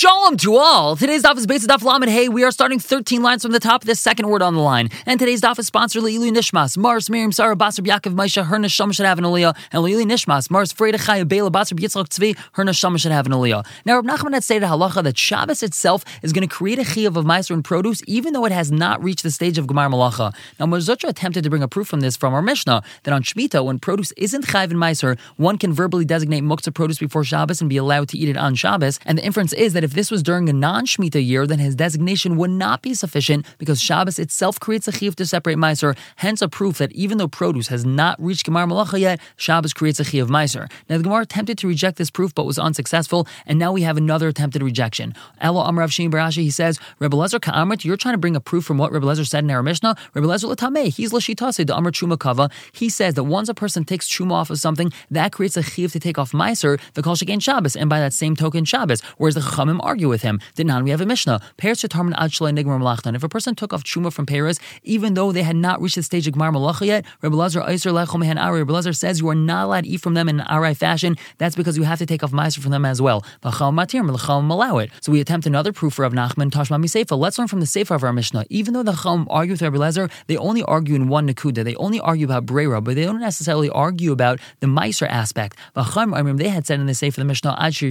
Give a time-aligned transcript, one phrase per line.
[0.00, 0.96] Shalom to all.
[0.96, 2.08] Today's daf is based on daf lamed.
[2.08, 4.88] Hey, we are starting 13 lines from the top the second word on the line.
[5.04, 8.94] And today's daf is sponsored Leilu Nishmas, Mars, Miriam, Sarah, Basar, Yaakov, Maisha, her neshama
[8.94, 12.64] should have an aliyah, and Leilu Nishmas, Mars, Freda, Chaya, Bela, Basar, Yitzchak, Tzvi, her
[12.64, 13.66] neshama should have an aliyah.
[13.84, 17.16] Now, Rab Nachman had stated halacha that Shabbos itself is going to create a chiyuv
[17.16, 20.34] of meiser and produce, even though it has not reached the stage of Gemar Malacha.
[20.58, 23.62] Now, Mozotra attempted to bring a proof from this from our Mishnah that on Shemitah,
[23.62, 27.68] when produce isn't chayv and meiser, one can verbally designate muktzah produce before Shabbos and
[27.68, 28.98] be allowed to eat it on Shabbos.
[29.04, 31.74] And the inference is that if this was during a non Shemitah year, then his
[31.74, 36.42] designation would not be sufficient because Shabbos itself creates a chiyuv to separate Meiser, hence
[36.42, 40.04] a proof that even though produce has not reached Gemar Malacha yet, Shabbos creates a
[40.04, 40.70] chiyuv Meiser.
[40.88, 43.96] Now the Gemara attempted to reject this proof but was unsuccessful, and now we have
[43.96, 45.14] another attempted rejection.
[45.40, 48.64] Elo Amrav Shim Barashi, he says, Rebbe Lezer Ka'amrit, you're trying to bring a proof
[48.64, 49.96] from what Rebbe Lezer said in our Mishnah.
[50.14, 52.50] Rebbe Lezer Latame, he's Lashitase, the Amr Chuma.
[52.72, 55.92] He says that once a person takes Chuma off of something, that creates a chiyuv
[55.92, 59.40] to take off Meiser, the Kol Shabbos, and by that same token Shabbos, whereas the
[59.40, 60.40] Chachamim argue with him.
[60.58, 61.40] Now we have a Mishnah.
[61.56, 63.14] Peres Tarman Ad Nigmar Malachtan.
[63.14, 66.02] If a person took off Chuma from Peres, even though they had not reached the
[66.02, 70.14] stage of Gmar Malacha yet, Rebbe Lazar says you are not allowed to eat from
[70.14, 71.16] them in an Arai fashion.
[71.38, 73.24] That's because you have to take off Meiser from them as well.
[73.42, 74.90] Allow it.
[75.00, 77.18] So we attempt another proof Rav Nachman Tashma Miseifa.
[77.18, 78.44] Let's learn from the Sefer of our Mishnah.
[78.50, 81.64] Even though the Chacham argue with Rebbe Lazar, they only argue in one Nakuda.
[81.64, 85.56] They only argue about Brera, but they don't necessarily argue about the Meiser aspect.
[85.74, 87.90] V'cham, remember they had said in the Sefer of the Mishnah, Ad Shir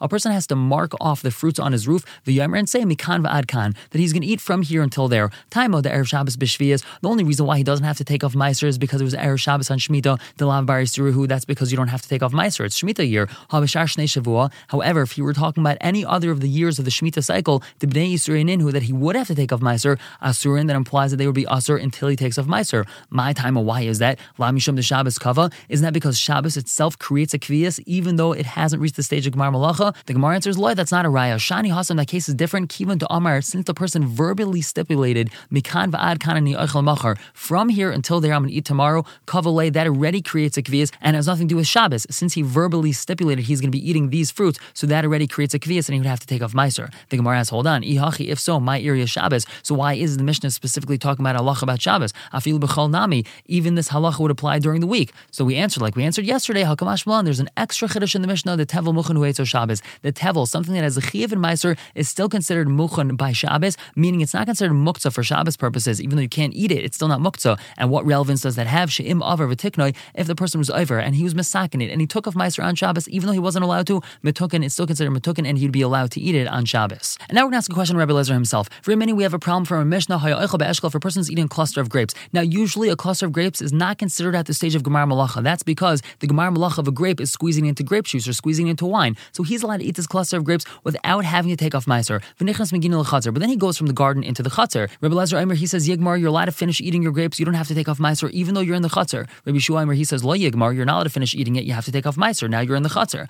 [0.00, 3.26] a person has to mark off the fruits on his roof, the and say Mikan
[3.26, 5.30] V'Adkan, that he's going to eat from here until there.
[5.50, 6.84] Taimo, the Erev Shabbos B'Shvias.
[7.02, 9.14] The only reason why he doesn't have to take off Meiser is because it was
[9.14, 11.26] Erev Shabbos on Shemitah, the Lav Bari Siruhu.
[11.28, 12.64] That's because you don't have to take off Meiser.
[12.64, 13.26] It's Shemitah year.
[13.50, 14.52] Habashashne Shavua.
[14.68, 17.62] However, if you were talking about any other of the years of the Shemitah cycle,
[17.78, 21.10] the Bnei Yisrael Inhu, that he would have to take off Meiser, Asurin, that implies
[21.10, 22.86] that they would be Asur until he takes off Meiser.
[23.10, 24.18] My time, of why is that?
[24.38, 25.50] La Mishum the Shabbos Kava.
[25.68, 29.26] Isn't that because Shabbos itself creates a Kvias, even though it hasn't reached the stage
[29.26, 29.94] of Gemar Malacha?
[30.06, 31.36] The Gemara answers, Loy, that's not a Raya.
[31.36, 32.68] Shani Hassan, that case is different.
[32.70, 37.90] Kivan to Amar, since the person verbally stipulated, Mikan Va'ad Kanani Eichel Machar, from here
[37.90, 41.26] until there I'm going to eat tomorrow, Kavalei, that already creates a Kvias and has
[41.26, 42.06] nothing to do with Shabbos.
[42.10, 45.54] Since he verbally stipulated he's going to be eating these fruits, so that already creates
[45.54, 46.92] a Kvias and he would have to take off Meiser.
[47.08, 49.46] The Gemara asks, hold on, Ihachi, if so, my area is Shabbos.
[49.62, 52.12] So why is the Mishnah specifically talking about Allah about Shabbos?
[52.32, 55.12] Afil B'chol Nami, even this halacha would apply during the week.
[55.30, 58.56] So we answered, like we answered yesterday, Hakamash there's an extra chiddush in the Mishnah,
[58.56, 59.82] the Tevel Muchan Shabbos.
[60.02, 63.76] The Tevel, something that has a Chiyav and Meiser, is still considered Muchan by Shabbos,
[63.94, 66.96] meaning it's not considered Muktzah for Shabbos purposes, even though you can't eat it, it's
[66.96, 67.58] still not Muktzah.
[67.76, 68.92] And what relevance does that have?
[68.92, 72.06] She'im Avar V'tiknoi, if the person was over and he was misakin it and he
[72.06, 75.12] took off Meiser on Shabbos, even though he wasn't allowed to, Metukin, it's still considered
[75.12, 77.16] Metukin and he'd be allowed to eat it on Shabbos.
[77.28, 78.68] And now we're going to ask a question Rabbi Lezer himself.
[78.82, 81.88] For many, we have a problem from a Mishnah, for persons eating a cluster of
[81.88, 82.14] grapes.
[82.32, 85.42] Now, usually a cluster of grapes is not considered at the stage of Gemar Malacha.
[85.42, 88.68] That's because the Gemar Malacha of a grape is squeezing into grape juice or squeezing
[88.68, 89.16] into wine.
[89.32, 92.22] So he's allowed to eat this cluster of grapes without having to take off Meiser.
[92.38, 94.88] But then he goes from the garden into the Chatzar.
[95.00, 97.40] Rabbi Lezer Eimer, he says, Yigmar, you're allowed to finish eating your grapes.
[97.40, 99.26] You don't have to take off Meiser, even though you're in the Chatzar.
[99.44, 101.64] Rabbi Shua Eimer, he says, Lo Yigmar, you're not allowed to finish eating it.
[101.64, 102.48] You have to take off Meiser.
[102.48, 103.28] Now you're in the Chatzar.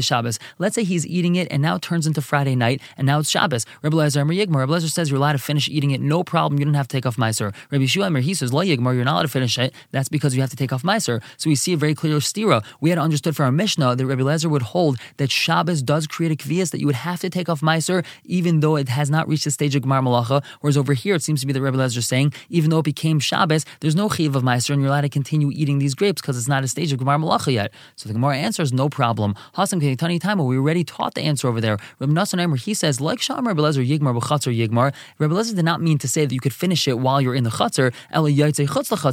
[0.00, 0.38] Shabbos.
[0.58, 3.30] Let's say he's eating it and now it turns into Friday night and now it's
[3.30, 3.66] Shabbos.
[3.82, 4.60] Rabbi Lezer Eimer Yigmar.
[4.60, 6.00] Rabbi Lezer says you're allowed to finish eating it.
[6.00, 6.58] No problem.
[6.58, 7.54] You don't have to take off Meiser.
[7.70, 9.74] Rabbi Shua Eimer, he says, Lo Yigmar, you're not allowed to finish it.
[9.92, 11.22] That's because you have to take off Meiser.
[11.36, 12.64] So we see a very clear stira.
[12.80, 16.32] We had understood from our Mishnah that Rabbi Lezer would hold that Shabbos does create
[16.32, 19.28] a kvias that you would have to take off Meiser, even though it has not
[19.28, 20.42] reached the stage of Gemar Malacha.
[20.60, 22.84] Whereas over here, it seems to be that Rabbi Lezer is saying, even though it
[22.84, 26.20] became Shabbos, there's no chiv of Meiser, and you're allowed to continue eating these grapes
[26.20, 27.72] because it's not a stage of Gemar Malacha yet.
[27.96, 29.34] So the Gemara answers, no problem.
[29.56, 31.78] Hasam Tani Time, we already taught the answer over there.
[31.98, 34.92] Rabbi Nassan Eimer, he says, like Sham Rabbi Lezer Yigmar b'chatzar Yigmar.
[35.18, 37.44] Rabbi Lezer did not mean to say that you could finish it while you're in
[37.44, 37.92] the chatzar.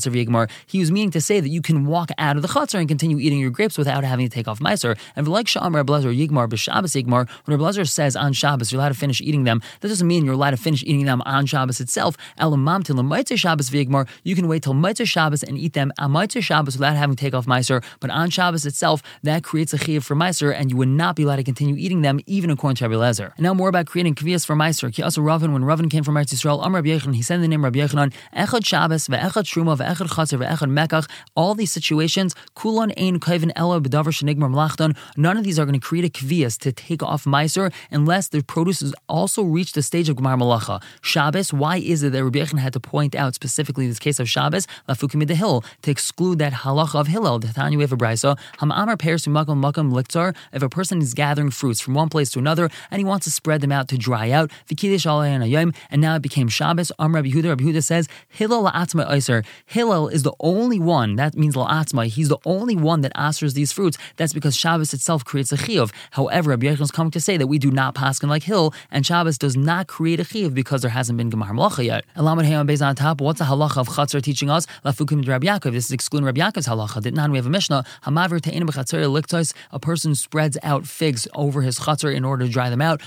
[0.08, 0.50] Yigmar.
[0.66, 3.20] He was meaning to say that you can walk out of the chatzar and continue
[3.20, 4.98] eating your grapes without having to take off Meiser.
[5.16, 8.80] And like Sham Rabbi Lezer Yigmar b'Shabbos Yigmar, when Rabbi Lezer says on Shabbos you're
[8.80, 11.46] allowed to finish eating them, that doesn't mean you're allowed to finish eating them on
[11.46, 12.18] Shabbos itself.
[12.38, 16.96] Shabbos Vigmar, you can wait till Motzei Shabbos and eat them on Motzei Shabbos without
[16.96, 17.84] having to take off Meiser.
[18.00, 21.24] But on Shabbos itself, that creates a chiyuv for Meiser, and you would not be
[21.24, 23.34] allowed to continue eating them, even according to Rabbi Lezer.
[23.38, 24.94] And now more about creating kvias for Meiser.
[24.94, 27.48] Ki also Ravin, when Ravin came from Eretz Yisrael, Am Rabbi Yechon, he said the
[27.48, 31.10] name Rabbi Yechonon, Echad Shabbos, Ve'echad Truma, Ve'echad Chatzar, Ve'echad Mekach.
[31.36, 34.96] All these situations, Kulon Ein Kevin Ella B'davar Shenigmar Mlachton.
[35.16, 38.42] None of these are going to create a kvias to take off Meiser unless the
[38.42, 40.82] produce has also reached the stage of Gemar Malacha.
[41.02, 44.30] Shabbos, why is it that Rabbi Yechon had to point out specifically this case of
[44.30, 48.72] Shabbos, Lafukim the hill, to exclude that halacha of Hillel, the Tanya of Brisa, Ham
[48.72, 52.40] Amar Pears Makam Makam Liktar, if a person is gathering fruits from one place to
[52.40, 56.16] another and he wants to spread them out to dry out, Vikidish Alayim, and now
[56.16, 59.44] it became Shabbos, Am Rabbi Yehuda, Rabbi Yehuda says, Hillel La'atzma Iser.
[59.66, 63.72] Hillel is the only one, that means La'atzma, he's the only one that answers these
[63.72, 63.98] fruits.
[64.16, 65.92] That's because Shabbos itself creates a chiyuv.
[66.12, 68.74] However, Rabbi Yechon is coming to to say that we do not paskin like Hillel,
[68.92, 72.06] and Shabbos does not create a chiv because there hasn't been Gemar Malacha yet.
[72.16, 74.68] And Lamed Hey on on top, what's the halacha of Chatzar teaching us?
[74.86, 75.72] Lafukim Rabbi Yaakov.
[75.72, 77.02] This is excluding Rabbi Yaakov's halacha.
[77.02, 77.84] Did not we have a Mishnah?
[78.04, 79.54] Hamavir te'enim b'chatzar liktois.
[79.72, 83.02] A person spreads out figs over his chatzar in order to dry them out.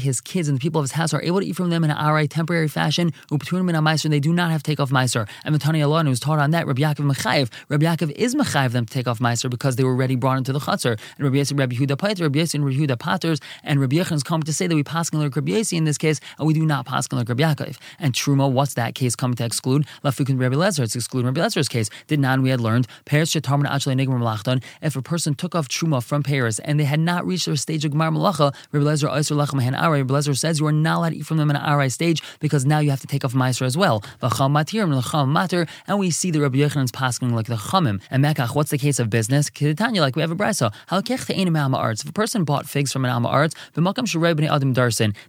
[0.00, 1.90] His kids and the people of his house are able to eat from them in
[1.90, 3.12] an aray temporary fashion.
[3.30, 5.28] They do not have to take off meiser.
[5.44, 6.66] And the Tani Allah was taught on that.
[6.66, 7.50] Rabbi Yaakov Mechayev.
[7.68, 10.52] Rabbi Yaakov is Mechayev them to take off meiser because they were already brought into
[10.52, 10.98] the chatzar.
[11.16, 14.22] And Rabbi Yosef, Rabbi Yehuda Pater, Rabbi Yosef, and Rabbi Yehuda Paters, and Rabbi Yechon's
[14.22, 16.66] come to say that we pass like Rabbi Yosef in this case, and we do
[16.66, 17.78] not pass like Rabbi Yaakov.
[17.98, 19.86] And Truma, what's that case coming to exclude?
[20.04, 20.80] Lafukun Rabbi Lezer.
[20.80, 21.88] It's excluding Rabbi Lezer's case.
[22.06, 24.62] Did not we had learned Paris Shetarman Achle Malachton.
[24.82, 27.84] If a person took off Truma from Paris and they had not reached their stage
[27.84, 29.98] of Gemar Malacha, Rabbi Lezer Oyser Lachem Hen Arai.
[29.98, 32.22] Rabbi Lezer says you are not allowed to eat from them in an Arai stage
[32.40, 34.00] because now you have to take off Meiser as well.
[34.22, 35.68] V'cham Matir and L'cham Matir.
[35.86, 38.00] And we see the Rabbi Yechanan's passing like the Chamim.
[38.10, 39.50] And Mekach, what's the case of business?
[39.50, 40.72] Kedetanya, like we have a brisa.
[40.88, 41.50] Halkech Te'enim.
[41.50, 43.54] If a person bought figs from an Am Ha'aretz,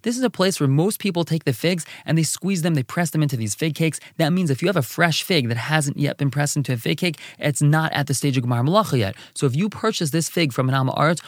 [0.01, 2.81] This is a place where most people take the figs and they squeeze them, they
[2.83, 3.99] press them into these fig cakes.
[4.17, 6.77] That means if you have a fresh fig that hasn't yet been pressed into a
[6.77, 9.15] fig cake, it's not at the stage of Gemar Malacha yet.
[9.35, 11.21] So if you purchase this fig from an Am Ha'aretz,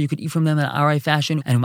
[0.00, 1.42] you could eat from them in an Arai fashion.
[1.46, 1.64] And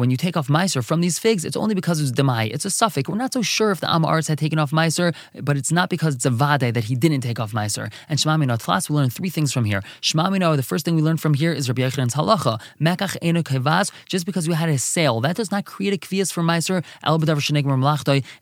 [0.00, 2.52] when you take off Meiser from these figs, it's only because it's Demai.
[2.52, 3.08] It's a safek.
[3.08, 5.88] We're not so sure if the Am Ha'aretz had taken off Meiser, but it's not
[5.88, 7.90] because it's a Vade that he didn't take off Meiser.
[8.08, 9.82] And Shemamino Tlas, we learn three things from here.
[10.02, 12.60] Shemamino, the first thing we learn from here is Rabbi Yechanan's halacha.
[12.80, 16.42] Mekach Kevaz, just because we had a sale, that does not create a kvias for
[16.42, 16.84] Meiser,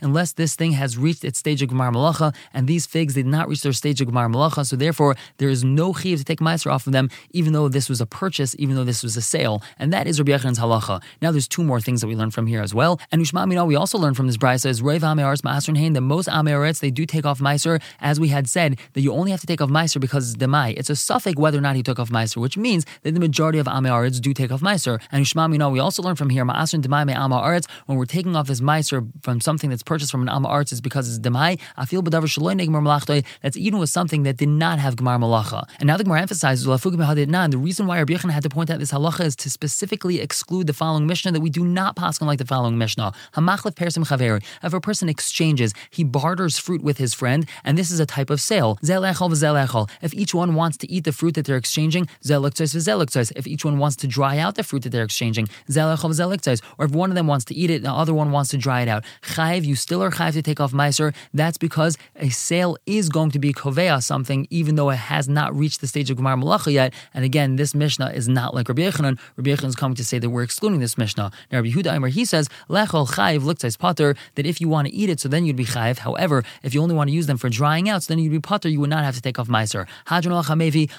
[0.01, 3.49] unless this thing has reached its stage of Gemar Malacha, and these figs did not
[3.49, 6.73] reach their stage of Gemar Malacha, so therefore there is no chiv to take Meiser
[6.73, 9.63] off of them, even though this was a purchase, even though this was a sale.
[9.79, 11.03] And that is Rabbi Yechanan's halacha.
[11.21, 13.01] Now there's two more things that we learn from here as well.
[13.11, 16.01] And Ushma Mina, we also learn from this brisa is Reiv Amearetz Ma'asrin Hain, that
[16.01, 19.41] most Amearetz, they do take off Meiser, as we had said, that you only have
[19.41, 20.75] to take off Meiser because it's Demai.
[20.77, 23.59] It's a safek whether or not he took off Meiser, which means that the majority
[23.59, 23.82] of Amearetz
[24.21, 25.01] do take off Meiser.
[25.11, 28.37] And Ushma Mina, we also learn from here, Ma'asrin Demai Me Amearetz, when we're taking
[28.37, 31.59] off this Meiser from something that's purchased from an Am Ha'aretz is because it's Demai.
[31.87, 35.69] Feel Badavar Shaloi Negmar Malachtoy, that's even with something that did not have Gemar Malacha.
[35.79, 38.93] And now the Gemara emphasizes, the reason why Rabbi Yechon had to point out this
[38.93, 42.39] halacha is to specifically exclude the following Mishnah that we do not pass on like
[42.39, 43.13] the following Mishnah.
[43.35, 44.43] Hamachlef Persim Chaveri.
[44.63, 48.31] If a person exchanges, he barters fruit with his friend, and this is a type
[48.31, 48.79] of sale.
[48.83, 49.89] Zelechol v'zelechol.
[50.01, 53.33] If each one wants to eat the fruit that they're exchanging, zeluktzos v'zeluktzos.
[53.37, 55.49] If each one wants to dry out the fruit that they're exchanging.
[55.69, 58.83] Or if one of them wants to eat it, the other one wants to dry
[58.83, 59.05] it out.
[59.23, 61.15] Chayiv, you still are chayiv to take off meiser.
[61.35, 65.55] That's because a sale is going to be kovea something, even though it has not
[65.55, 66.95] reached the stage of Gemar Malacha yet.
[67.15, 69.19] And again, this Mishnah is not like Rabbi Yechanan.
[69.37, 71.31] Rabbi Yechanan is coming to say that we're excluding this Mishnah.
[71.51, 74.95] Now, Rabbi Yehuda Aimer, he says, Lechol chayiv luktzais pater, that if you want to
[74.95, 75.99] eat it, so then you'd be chayiv.
[75.99, 78.41] However, if you only want to use them for drying out, so then you'd be
[78.41, 79.87] pater, you would not have to take off meiser.
[80.07, 80.43] Hadron al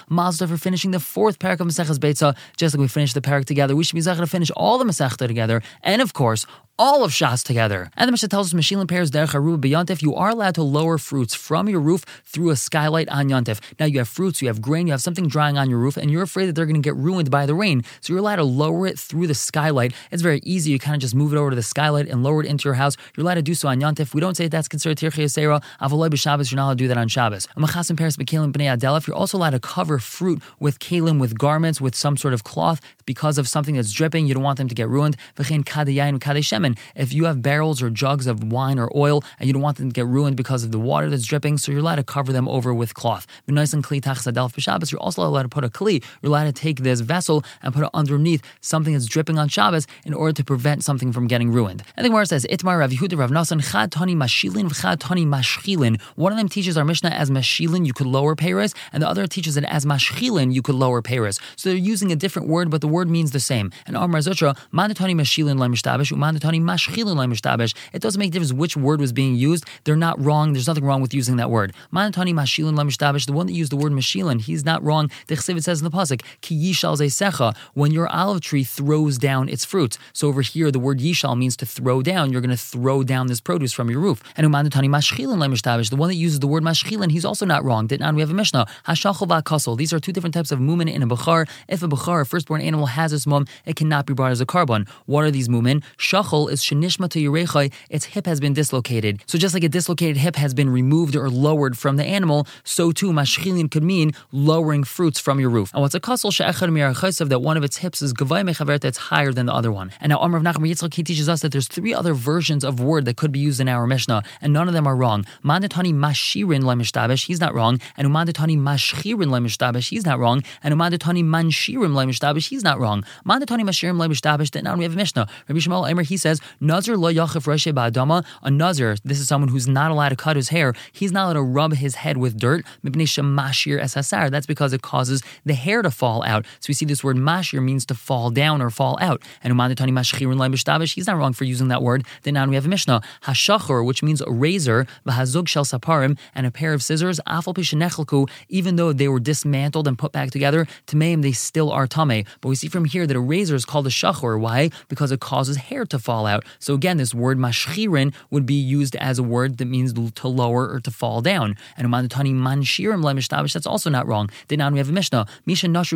[0.08, 3.44] Mazda for finishing the fourth parak of Maseches Beitza, just like we finished the parak
[3.44, 3.76] together.
[3.76, 5.62] We should be zachar to finish all the Masechta together.
[5.82, 6.46] And of course,
[6.78, 7.90] all of Shas together.
[7.96, 10.98] And the Mishnah tells us, Meshilin pairs derech haruba b'yontif, you are allowed to lower
[10.98, 13.60] fruits from your roof through a skylight on yontif.
[13.78, 16.10] Now you have fruits, you have grain, you have something drying on your roof, and
[16.10, 17.84] you're afraid that they're going to get ruined by the rain.
[18.00, 19.94] So you're allowed to lower it through the skylight.
[20.10, 20.72] It's very easy.
[20.72, 22.74] You kind of just move it over to the skylight and lower it into your
[22.74, 22.96] house.
[23.16, 24.12] You're allowed to do so on yontif.
[24.12, 25.62] We don't say that's considered tirchei yasera.
[25.80, 27.46] Avaloi b'Shabbos, you're not allowed to do that on Shabbos.
[27.56, 31.80] Amachasim pairs b'kelim b'nei adelef, you're also allowed to cover fruit with kalim, with garments,
[31.80, 34.26] with some sort of cloth because of something that's dripping.
[34.26, 35.16] You don't want them to get ruined.
[35.36, 36.18] V'chein kadeyayin
[36.64, 36.78] kadeshemen.
[36.94, 39.88] If you have barrels or jugs of wine or oil and you don't want them
[39.88, 42.48] to get ruined because of the water that's dripping, so you're allowed to cover them
[42.48, 43.26] over with cloth.
[43.46, 46.02] You're also allowed to put a kli.
[46.22, 49.86] You're allowed to take this vessel and put it underneath something that's dripping on Shabbos
[50.04, 51.82] in order to prevent something from getting ruined.
[51.96, 56.00] And the Gemara says, Itmar Rav Yehuda Rav Nasan Chad Tani Mashilin Chad Tani Mashchilin.
[56.16, 59.26] One of them teaches our Mishnah as Mashilin, you could lower payres, and the other
[59.26, 61.40] teaches it as Mashchilin, you could lower payres.
[61.56, 63.70] So they're using a different word, but the word means the same.
[63.86, 69.00] And Amar Zotra, Mandatani Mashilin Lemishtabish, Mandatani Mashchilin it doesn't make a difference which word
[69.00, 69.64] was being used.
[69.84, 70.52] They're not wrong.
[70.52, 71.72] There's nothing wrong with using that word.
[71.92, 75.10] Mashilin the one that used the word mashilin, he's not wrong.
[75.26, 79.48] The chesed says in the pasuk, ki yishal secha, when your olive tree throws down
[79.48, 79.98] its fruits.
[80.12, 82.32] So over here, the word yishal means to throw down.
[82.32, 84.22] You're going to throw down this produce from your roof.
[84.36, 87.86] And umanatani the one that uses the word mashchilin, he's also not wrong.
[87.86, 88.66] Did not we have a mishnah?
[88.86, 89.76] Hashachol.
[89.76, 91.48] These are two different types of mumin in a bachar.
[91.68, 94.46] If a bachar, a firstborn animal, has this mum, it cannot be brought as a
[94.46, 94.86] korban.
[95.06, 95.82] What are these mumin?
[95.98, 99.22] Shachol ankle is shenishma to yerechai, its hip has been dislocated.
[99.26, 102.92] So just like a dislocated hip has been removed or lowered from the animal, so
[102.92, 105.72] too mashchilin could mean lowering fruits from your roof.
[105.72, 108.98] And what's a kasel she'echad mirachaisav that one of its hips is gavai mechaver that's
[109.10, 109.90] higher than the other one.
[110.00, 112.80] And now Amr of Nachman Yitzchak he teaches us that there's three other versions of
[112.80, 115.24] word that could be used in our Mishnah, and none of them are wrong.
[115.44, 121.24] Mandatani mashirin lemishtabesh, he's not wrong, and umandatani mashchirin lemishtabesh, he's not wrong, and umandatani
[121.24, 123.04] manshirim lemishtabesh, he's not wrong.
[123.26, 125.26] Mandatani mashirim lemishtabesh, that now we have a Mishnah.
[125.48, 129.48] Rabbi Yishmael Emer, he says, Nazir lo yachif reshe ba'adama, a Nazir, this is someone
[129.48, 132.38] who's not allowed to cut his hair, he's not allowed to rub his head with
[132.38, 136.44] dirt, mashir esasar, that's because it causes the hair to fall out.
[136.60, 139.22] So we see this word mashir means to fall down or fall out.
[139.42, 142.04] And umandatani mashchirin lemishtabesh, he's not wrong for using that word.
[142.22, 146.46] Then now we have a Mishnah, hashachor, which means a razor, v'hazug shel saparim, and
[146.46, 150.66] a pair of scissors, afal pishenechelku, even though they were dismantled and put back together,
[150.86, 152.24] tameim, they still are tame.
[152.40, 154.38] But we see from here that a razor is called a shachor.
[154.38, 154.70] Why?
[154.88, 156.44] Because it causes hair to fall out.
[156.58, 160.68] So again, this word mashchirin would be used as a word that means to lower
[160.68, 161.56] or to fall down.
[161.76, 164.30] And umandatani manshirim lemishtabesh, that's also not wrong.
[164.48, 165.94] Then now we have a Mishnah, misha nashru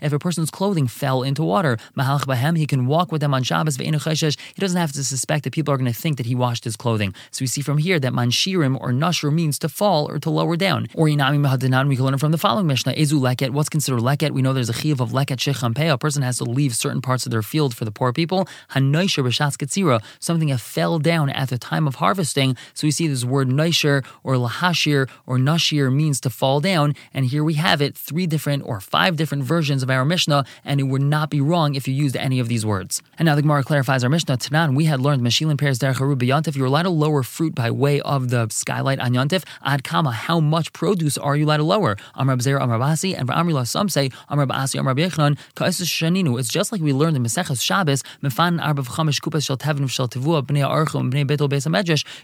[0.00, 3.42] if a person's clothing fell into water, mahalch bahem, he can walk with them on
[3.42, 6.64] Shabbos, he doesn't have to suspect that people are going to think that he washed
[6.64, 7.14] his clothing.
[7.30, 10.56] So we see from here that manshirim or nashru means to fall or to lower
[10.56, 10.88] down.
[10.94, 14.30] Or inami mahadinan, we can learn from the following Mishnah, ezu leket, what's considered leket?
[14.30, 17.26] We know there's a chiv of leket shechampeh, a person has to leave certain parts
[17.26, 18.48] of their field for the poor people.
[18.70, 22.56] Hanoisher b'shas ketzira, something that fell down at the time of harvesting.
[22.74, 26.94] So we see this word noisher or lahashir or nashir means to fall down.
[27.12, 30.80] And here we have it, three different or five different versions of our Mishnah, and
[30.80, 33.02] it would not be wrong if you used any of these words.
[33.18, 34.38] And now the Gemara clarifies our Mishnah.
[34.38, 38.00] Tanan, we had learned Meshilin Peres Derech Yontif, you're allowed to lower fruit by way
[38.00, 39.44] of the skylight on Yontif.
[39.64, 41.96] Ad Kama, how much produce are you allowed to lower?
[42.14, 46.38] Amr Zera, Amr Basi, and Amrila, some say Amr Basi, Amr Yechnon, Kaisus Shaninu.
[46.38, 49.20] It's just like we learned in Mesechus Shabbos, Mefan Arbav Chamish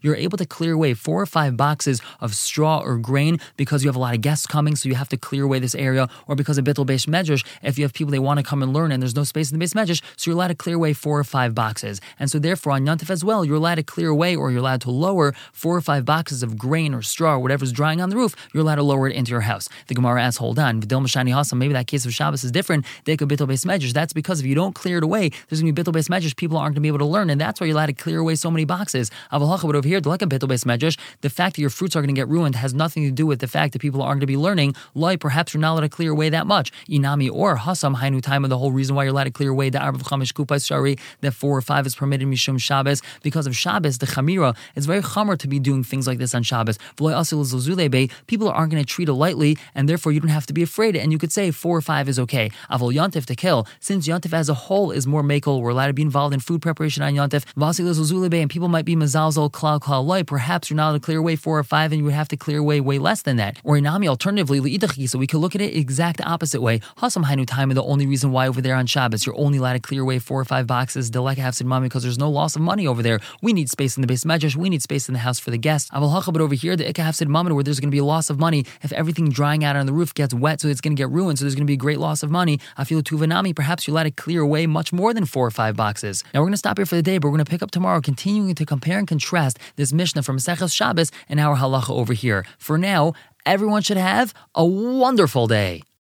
[0.02, 3.88] You're able to clear away four or five boxes of straw or grain because you
[3.88, 6.34] have a lot of guests coming, so you have to clear away this area, or
[6.34, 8.92] because of Betel Beis Medrash, if you have people they want to come and learn
[8.92, 11.18] and there's no space in the Beis Medrash, so you're allowed to clear away four
[11.18, 12.00] or five boxes.
[12.18, 14.80] And so therefore on Yontif as well, you're allowed to clear away or you're allowed
[14.82, 18.16] to lower four or five boxes of grain or straw or whatever's drying on the
[18.16, 19.68] roof, you're allowed to lower it into your house.
[19.88, 22.84] The Gemara asks, hold on, Vidil Mashani Hasam, maybe that case of Shabbos is different.
[23.04, 23.92] They could Betel Beis Medrash.
[23.92, 26.36] That's because if you don't clear it away, there's going to be Betel Beis Medrash,
[26.36, 28.34] people aren't going be able to learn, and that's why you're allowed to clear away
[28.34, 29.10] so many boxes.
[29.30, 32.74] But over here, Medrash, the fact that your fruits are going to get ruined has
[32.74, 34.74] nothing to do with the fact that people aren't going to be learning.
[34.94, 36.72] Like perhaps you're not allowed to clear away that much.
[36.88, 39.80] Inami or Hasam Hainu time, the whole reason why you're allowed to clear away the
[39.80, 43.56] Arab of Chamish Kupas Shari, that four or five is permitted Mishum Shabbos, because of
[43.56, 46.78] Shabbos, the Chamira, it's very chamor to be doing things like this on Shabbos.
[46.96, 50.96] People aren't going to treat it lightly, and therefore you don't have to be afraid.
[50.96, 52.50] And you could say four or five is okay.
[52.70, 55.92] Avol Yontif to kill, since Yontif as a whole is more makel, we're allowed to
[55.92, 57.44] be involved in food preparation on Yontif.
[57.54, 60.22] Vasilis Uzulebe, and people might be mazalzal klal loy.
[60.24, 62.36] Perhaps you're not allowed to clear away four or five, and you would have to
[62.36, 63.58] clear away way less than that.
[63.64, 64.60] Or inami, alternatively,
[65.06, 66.80] so we could look at it exact opposite way.
[66.98, 69.80] Hasam hainu time, the only reason why over there on Shabbos you're only allowed to
[69.80, 72.86] clear away four or five boxes, delek hafsid mami, because there's no loss of money
[72.86, 73.20] over there.
[73.40, 74.56] We need space in the beis medrash.
[74.56, 75.90] We need space in the house for the guests.
[75.92, 78.38] But over here, the ikka hafsid mami, where there's going to be a loss of
[78.38, 81.10] money if everything drying out on the roof gets wet, so it's going to get
[81.10, 81.38] ruined.
[81.38, 82.60] So there's going to be a great loss of money.
[82.76, 83.54] I feel tuvanami.
[83.54, 86.24] Perhaps you're allowed to clear away much more than four or five boxes.
[86.32, 87.72] Now we're going to stop here for the day, but we're going to pick up
[87.72, 92.12] tomorrow, continuing to compare and contrast this Mishnah from Maseches Shabbos and our halacha over
[92.12, 92.44] here.
[92.56, 93.14] For now,
[93.44, 95.82] everyone should have a wonderful day.